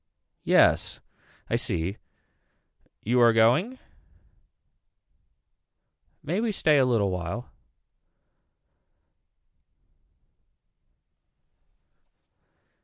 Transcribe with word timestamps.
Yes 0.43 0.99
I 1.47 1.57
see. 1.57 1.97
You 3.03 3.19
are 3.21 3.33
going. 3.33 3.77
May 6.23 6.41
we 6.41 6.51
stay 6.51 6.79
a 6.79 6.87
little 6.87 7.11
while. 7.11 7.51